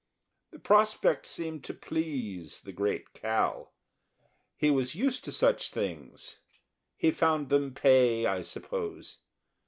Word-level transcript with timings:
The 0.49 0.57
prospect 0.57 1.27
seemed 1.27 1.63
to 1.65 1.75
please 1.75 2.61
the 2.61 2.71
great 2.71 3.13
Cal. 3.13 3.71
He 4.57 4.71
was 4.71 4.95
used 4.95 5.23
to 5.25 5.31
such 5.31 5.69
things; 5.69 6.39
he 6.97 7.11
found 7.11 7.49
them 7.49 7.75
pay, 7.75 8.25
I 8.25 8.41
suppose. 8.41 9.19